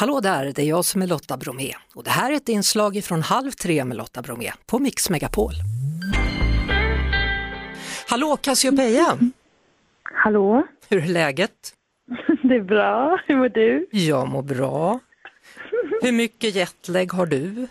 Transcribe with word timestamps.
Hallå 0.00 0.20
där, 0.20 0.44
det 0.44 0.62
är 0.62 0.68
jag 0.68 0.84
som 0.84 1.02
är 1.02 1.06
Lotta 1.06 1.36
Bromé 1.36 1.72
och 1.94 2.04
det 2.04 2.10
här 2.10 2.32
är 2.32 2.36
ett 2.36 2.48
inslag 2.48 3.00
från 3.04 3.22
Halv 3.22 3.50
tre 3.50 3.84
med 3.84 3.96
Lotta 3.96 4.22
Bromé 4.22 4.50
på 4.70 4.78
Mix 4.78 5.10
Megapol. 5.10 5.52
Hallå 8.10 8.36
Cassiopeia! 8.42 9.06
Hallå, 10.02 10.66
Hur 10.90 11.04
är 11.04 11.12
läget? 11.12 11.58
det 12.42 12.54
är 12.54 12.60
bra. 12.60 13.18
Hur 13.26 13.36
mår 13.36 13.48
du? 13.48 13.86
Jag 13.90 14.28
mår 14.28 14.42
bra. 14.42 14.98
Hur 16.02 16.12
mycket 16.12 16.54
jetlag 16.54 17.12
har 17.12 17.26
du? 17.26 17.66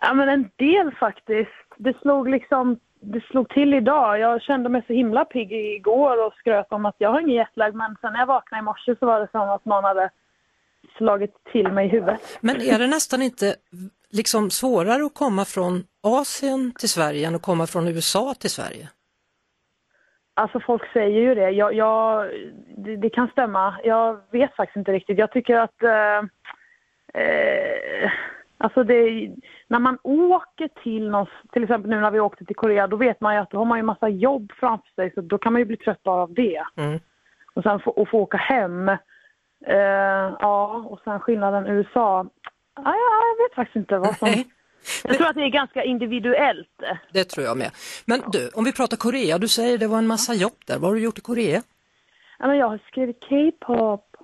Ja, 0.00 0.14
men 0.14 0.28
en 0.28 0.50
del 0.56 0.94
faktiskt. 1.00 1.66
Det 1.76 1.98
slog 2.00 2.28
liksom 2.28 2.78
det 3.00 3.24
slog 3.24 3.48
till 3.48 3.74
idag. 3.74 4.18
Jag 4.18 4.42
kände 4.42 4.68
mig 4.68 4.82
så 4.86 4.92
himla 4.92 5.24
pigg 5.24 5.52
igår 5.52 6.26
och 6.26 6.32
skröt 6.32 6.72
om 6.72 6.86
att 6.86 6.96
jag 6.98 7.10
har 7.10 7.20
ingen 7.20 7.36
jetlag 7.36 7.74
men 7.74 7.96
sen 8.00 8.12
när 8.12 8.20
jag 8.20 8.26
vaknade 8.26 8.60
i 8.60 8.64
morse 8.64 8.96
så 8.98 9.06
var 9.06 9.20
det 9.20 9.28
som 9.30 9.48
att 9.50 9.64
någon 9.64 9.84
hade 9.84 10.10
slagit 10.98 11.34
till 11.52 11.72
mig 11.72 11.86
i 11.86 11.88
huvudet. 11.88 12.38
Men 12.40 12.56
är 12.56 12.78
det 12.78 12.86
nästan 12.86 13.22
inte 13.22 13.54
liksom 14.10 14.50
svårare 14.50 15.04
att 15.04 15.14
komma 15.14 15.44
från 15.44 15.84
Asien 16.02 16.72
till 16.78 16.88
Sverige 16.88 17.26
än 17.28 17.34
att 17.34 17.42
komma 17.42 17.66
från 17.66 17.88
USA 17.88 18.34
till 18.34 18.50
Sverige? 18.50 18.88
Alltså 20.34 20.60
folk 20.60 20.92
säger 20.92 21.20
ju 21.20 21.34
det. 21.34 21.50
Jag, 21.50 21.74
jag 21.74 22.30
det, 22.76 22.96
det, 22.96 23.10
kan 23.10 23.28
stämma. 23.28 23.80
Jag 23.84 24.20
vet 24.30 24.56
faktiskt 24.56 24.76
inte 24.76 24.92
riktigt. 24.92 25.18
Jag 25.18 25.32
tycker 25.32 25.56
att 25.56 25.82
eh, 25.82 26.18
eh, 27.22 28.10
Alltså 28.60 28.84
det, 28.84 29.30
när 29.68 29.78
man 29.78 29.98
åker 30.02 30.68
till 30.82 31.10
någon, 31.10 31.26
till 31.52 31.62
exempel 31.62 31.90
nu 31.90 32.00
när 32.00 32.10
vi 32.10 32.20
åkte 32.20 32.44
till 32.44 32.56
Korea, 32.56 32.86
då 32.86 32.96
vet 32.96 33.20
man 33.20 33.34
ju 33.34 33.40
att 33.40 33.50
då 33.50 33.58
har 33.58 33.64
man 33.64 33.78
ju 33.78 33.82
massa 33.82 34.08
jobb 34.08 34.52
framför 34.60 34.88
sig 34.94 35.12
så 35.14 35.20
då 35.20 35.38
kan 35.38 35.52
man 35.52 35.60
ju 35.60 35.66
bli 35.66 35.76
trött 35.76 36.06
av 36.06 36.34
det. 36.34 36.62
Mm. 36.76 37.00
Och 37.54 37.62
sen 37.62 37.80
få, 37.80 37.90
och 37.90 38.08
få 38.08 38.18
åka 38.18 38.36
hem. 38.36 38.90
Uh, 39.68 40.36
ja, 40.40 40.84
och 40.88 41.00
sen 41.04 41.20
skillnaden 41.20 41.66
USA. 41.66 42.26
Ah, 42.74 42.92
ja, 42.92 43.22
jag 43.38 43.48
vet 43.48 43.54
faktiskt 43.54 43.76
inte 43.76 43.98
vad 43.98 44.18
som... 44.18 44.44
Jag 45.04 45.16
tror 45.16 45.26
att 45.26 45.34
det 45.34 45.42
är 45.44 45.48
ganska 45.48 45.84
individuellt. 45.84 46.82
Det 47.12 47.24
tror 47.24 47.46
jag 47.46 47.56
med. 47.56 47.70
Men 48.04 48.22
du, 48.32 48.48
om 48.54 48.64
vi 48.64 48.72
pratar 48.72 48.96
Korea, 48.96 49.38
du 49.38 49.48
säger 49.48 49.78
det 49.78 49.86
var 49.86 49.98
en 49.98 50.06
massa 50.06 50.34
jobb 50.34 50.56
där. 50.66 50.78
Vad 50.78 50.90
har 50.90 50.94
du 50.94 51.02
gjort 51.02 51.18
i 51.18 51.20
Korea? 51.20 51.62
Ja, 52.38 52.46
men 52.46 52.56
jag 52.56 52.68
har 52.68 52.78
skrivit 52.88 53.20
K-pop. 53.28 54.16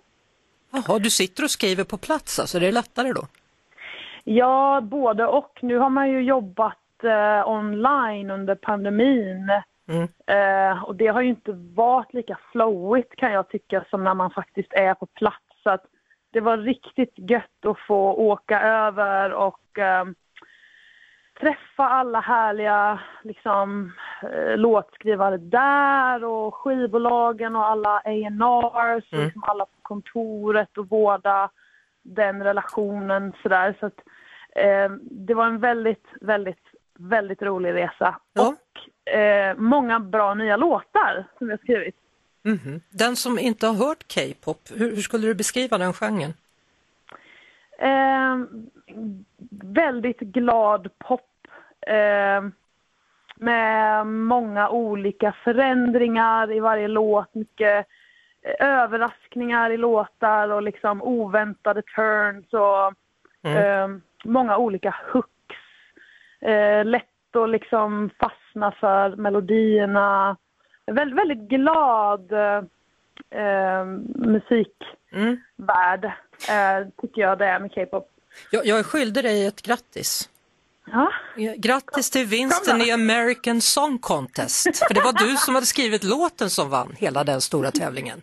Jaha, 0.71 0.99
du 0.99 1.11
sitter 1.11 1.45
och 1.45 1.51
skriver 1.51 1.85
på 1.85 1.97
plats 1.97 2.39
alltså, 2.39 2.59
det 2.59 2.69
är 2.69 2.73
lättare 2.73 3.13
då? 3.13 3.27
Ja, 4.25 4.81
både 4.81 5.27
och. 5.27 5.59
Nu 5.63 5.79
har 5.79 5.91
man 5.91 6.11
ju 6.11 6.21
jobbat 6.21 7.05
eh, 7.05 7.49
online 7.49 8.31
under 8.31 8.55
pandemin. 8.55 9.51
Mm. 9.89 10.09
Eh, 10.27 10.85
och 10.85 10.97
det 10.97 11.07
har 11.07 11.21
ju 11.21 11.29
inte 11.29 11.53
varit 11.75 12.15
lika 12.15 12.39
flowigt 12.53 13.17
kan 13.17 13.33
jag 13.33 13.49
tycka 13.49 13.85
som 13.91 14.05
när 14.05 14.15
man 14.15 14.31
faktiskt 14.31 14.73
är 14.73 14.95
på 14.95 15.07
plats. 15.07 15.45
Så 15.63 15.71
att 15.71 15.85
det 16.31 16.41
var 16.41 16.57
riktigt 16.57 17.15
gött 17.17 17.67
att 17.67 17.79
få 17.79 18.13
åka 18.13 18.61
över 18.61 19.33
och 19.33 19.79
eh, 19.79 20.05
träffa 21.41 21.89
alla 21.89 22.21
härliga 22.21 23.01
liksom, 23.23 23.93
eh, 24.23 24.57
låtskrivare 24.57 25.37
där 25.37 26.25
och 26.25 26.55
skivbolagen 26.55 27.57
och 27.57 27.67
alla 27.67 27.99
A&Rs 27.99 29.13
mm. 29.13 29.21
och 29.21 29.25
liksom 29.25 29.45
alla 29.45 29.65
på 29.65 29.77
kontoret 29.83 30.79
och 30.79 30.89
vårda 30.89 31.51
den 32.03 32.43
relationen 32.43 33.33
sådär. 33.43 33.77
Så 33.81 33.87
att 33.87 34.01
Eh, 34.55 34.91
det 35.01 35.35
var 35.35 35.47
en 35.47 35.59
väldigt, 35.59 36.07
väldigt, 36.21 36.67
väldigt 36.99 37.43
rolig 37.43 37.75
resa. 37.75 38.17
Ja. 38.33 38.49
Och 38.49 38.55
eh, 39.05 39.57
många 39.57 40.01
bra 40.01 40.35
nya 40.35 40.57
låtar 40.57 41.25
som 41.39 41.51
jag 41.51 41.61
skrivit. 41.61 41.97
Mm 42.45 42.59
-hmm. 42.59 42.81
Den 42.91 43.17
som 43.17 43.39
inte 43.39 43.67
har 43.67 43.75
hört 43.75 44.15
K-pop, 44.15 44.59
hur, 44.75 44.91
hur, 44.95 45.03
skulle 45.03 45.27
du 45.27 45.35
beskriva 45.35 45.79
den 45.79 45.93
genren? 45.93 46.35
Eh, 47.79 48.37
väldigt 49.63 50.21
glad 50.21 50.91
pop. 50.99 51.31
Eh, 51.87 52.43
med 53.37 54.07
många 54.07 54.69
olika 54.69 55.35
förändringar 55.45 56.53
i 56.53 56.61
varje 56.61 56.89
låt, 56.89 57.35
mycket 57.35 57.87
eh, 58.43 58.67
överraskningar 58.67 59.71
i 59.71 59.77
låtar 59.77 60.49
och 60.49 60.63
liksom 60.63 61.03
oväntade 61.03 61.83
turns 61.83 62.53
och 62.53 62.95
mm. 63.43 63.57
eh, 63.57 64.01
många 64.25 64.57
olika 64.57 64.95
hooks. 65.13 65.57
Eh, 66.41 66.85
lätt 66.85 67.37
att 67.37 67.51
liksom 67.51 68.11
fastna 68.55 68.73
för 68.81 69.17
melodierna. 69.17 70.37
Väldigt, 70.87 71.19
väldigt 71.19 71.49
glad 71.49 72.33
eh, 72.33 73.85
musikvärld 74.15 76.05
eh, 76.49 76.89
tycker 77.01 77.23
jag 77.23 77.39
det 77.39 77.47
är 77.47 77.61
med 77.61 77.75
K-pop. 77.75 78.11
Jag, 78.51 78.67
jag 78.67 78.79
är 78.79 78.83
skyldig 78.83 79.25
dig 79.25 79.47
ett 79.47 79.63
grattis. 79.63 80.29
Ja. 80.87 81.13
Grattis 81.57 82.11
till 82.11 82.27
vinsten 82.27 82.81
i 82.81 82.91
American 82.91 83.61
Song 83.61 83.99
Contest. 83.99 84.79
För 84.87 84.95
det 84.95 85.01
var 85.01 85.13
du 85.13 85.37
som 85.37 85.55
hade 85.55 85.67
skrivit 85.67 86.05
låten 86.05 86.51
som 86.51 86.71
vann 86.71 86.93
hela 86.99 87.25
den 87.25 87.41
stora 87.41 87.71
tävlingen. 87.71 88.23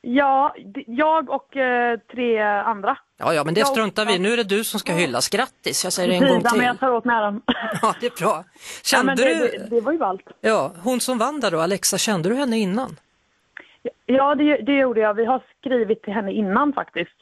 Ja, 0.00 0.54
jag 0.86 1.30
och 1.30 1.56
eh, 1.56 1.98
tre 2.12 2.38
andra. 2.42 2.98
Ja, 3.16 3.34
ja, 3.34 3.44
men 3.44 3.54
det 3.54 3.64
struntar 3.64 4.06
vi 4.06 4.18
Nu 4.18 4.32
är 4.32 4.36
det 4.36 4.44
du 4.44 4.64
som 4.64 4.80
ska 4.80 4.92
hyllas. 4.92 5.28
Grattis, 5.28 5.84
jag 5.84 5.92
säger 5.92 6.08
det 6.08 6.14
en 6.14 6.32
gång 6.32 6.42
till. 6.42 6.58
men 6.58 6.66
jag 6.66 6.80
tar 6.80 6.90
åt 6.90 7.04
mig 7.04 7.16
äran. 7.16 7.42
Ja, 7.82 7.94
det 8.00 8.06
är 8.06 8.20
bra. 8.20 8.44
Kände 8.84 9.12
ja, 9.12 9.16
det, 9.16 9.34
du... 9.34 9.58
Det, 9.58 9.66
det, 9.70 9.80
var 9.80 9.92
ju 9.92 9.98
ballt. 9.98 10.22
Ja, 10.40 10.72
hon 10.82 11.00
som 11.00 11.18
vann 11.18 11.40
där 11.40 11.50
då, 11.50 11.60
Alexa, 11.60 11.98
kände 11.98 12.28
du 12.28 12.34
henne 12.34 12.58
innan? 12.58 12.96
Ja, 14.06 14.34
det, 14.34 14.56
det 14.56 14.78
gjorde 14.78 15.00
jag. 15.00 15.14
Vi 15.14 15.24
har 15.24 15.42
skrivit 15.58 16.02
till 16.02 16.12
henne 16.12 16.32
innan 16.32 16.72
faktiskt. 16.72 17.14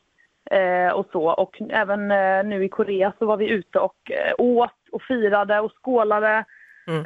Eh, 0.51 0.93
och 0.93 1.07
så. 1.13 1.25
Och 1.25 1.63
även 1.71 2.11
eh, 2.11 2.45
nu 2.45 2.65
i 2.65 2.69
Korea 2.69 3.13
så 3.19 3.27
var 3.27 3.37
vi 3.37 3.49
ute 3.49 3.79
och 3.79 4.11
eh, 4.11 4.33
åt 4.39 4.71
och 4.93 5.03
firade 5.03 5.61
och 5.61 5.73
skålade. 5.83 6.45
Mm. 6.87 7.05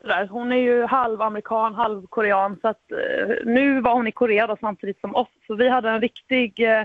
Sådär. 0.00 0.26
Hon 0.26 0.52
är 0.52 0.56
ju 0.56 0.84
halvamerikan, 0.84 1.74
halvkorean 1.74 2.56
så 2.62 2.68
att 2.68 2.92
eh, 2.92 3.36
nu 3.44 3.80
var 3.80 3.92
hon 3.92 4.06
i 4.06 4.12
Korea 4.12 4.46
då, 4.46 4.56
samtidigt 4.60 5.00
som 5.00 5.14
oss. 5.16 5.28
Så 5.46 5.54
vi 5.54 5.68
hade 5.68 5.90
en 5.90 6.00
riktig 6.00 6.60
eh, 6.60 6.84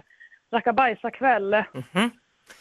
rackabajsa-kväll 0.51 1.53
mm 1.53 1.65
-hmm. 1.91 2.09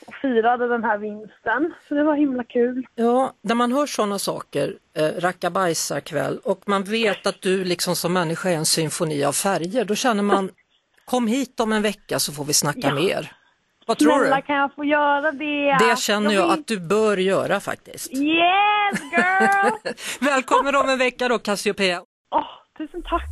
och 0.06 0.14
firade 0.14 0.68
den 0.68 0.84
här 0.84 0.98
vinsten. 0.98 1.74
Så 1.88 1.94
det 1.94 2.02
var 2.02 2.14
himla 2.14 2.44
kul. 2.44 2.86
Ja, 2.94 3.32
när 3.42 3.54
man 3.54 3.72
hör 3.72 3.86
sådana 3.86 4.18
saker, 4.18 4.74
eh, 4.96 5.20
rackabajsa-kväll 5.20 6.38
och 6.44 6.62
man 6.66 6.84
vet 6.84 7.26
att 7.26 7.42
du 7.42 7.64
liksom 7.64 7.96
som 7.96 8.12
människa 8.12 8.48
är 8.50 8.56
en 8.56 8.66
symfoni 8.66 9.24
av 9.24 9.32
färger, 9.32 9.84
då 9.84 9.94
känner 9.94 10.22
man 10.22 10.50
kom 11.04 11.26
hit 11.26 11.60
om 11.60 11.72
en 11.72 11.82
vecka 11.82 12.18
så 12.18 12.32
får 12.32 12.44
vi 12.44 12.52
snacka 12.52 12.88
ja. 12.88 12.94
mer. 12.94 13.32
Vad 13.86 13.98
tror 13.98 14.18
Snälla, 14.18 14.36
du? 14.36 14.42
kan 14.42 14.56
jag 14.56 14.74
få 14.74 14.84
göra 14.84 15.32
det? 15.32 15.78
Det 15.88 15.98
känner 15.98 16.30
jag, 16.32 16.44
jag 16.44 16.50
att 16.52 16.66
du 16.66 16.80
bör 16.80 17.16
göra 17.16 17.60
faktiskt. 17.60 18.12
Yes 18.12 19.00
girl! 19.12 19.94
Välkommen 20.20 20.74
om 20.76 20.88
en 20.88 20.98
vecka 20.98 21.28
då 21.28 21.38
Cassiopeia. 21.38 22.00
Oh, 22.00 22.44
tusen 22.78 23.02
tack. 23.02 23.22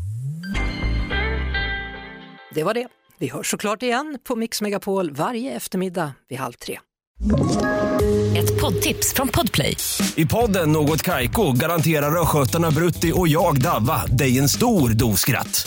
Det 2.55 2.63
var 2.65 2.75
det. 2.75 2.89
Vi 3.19 3.29
hörs 3.29 3.51
såklart 3.51 3.83
igen 3.83 4.19
på 4.25 4.37
Mix 4.37 4.63
Megapol 4.63 5.11
varje 5.11 5.53
eftermiddag 5.57 6.13
vid 6.29 6.39
halv 6.39 6.53
tre. 6.53 6.79
Ett 8.37 8.61
poddtips 8.61 9.15
från 9.15 9.29
Podplay. 9.29 9.77
I 10.17 10.27
podden 10.27 10.73
Något 10.73 11.03
Kaiko 11.03 11.53
garanterar 11.53 12.21
östgötarna 12.23 12.71
Brutti 12.71 13.13
och 13.15 13.29
jag, 13.29 13.61
Davva, 13.63 14.07
dig 14.07 14.39
en 14.39 14.49
stor 14.49 14.91
dos 14.91 15.21
skratt. 15.21 15.67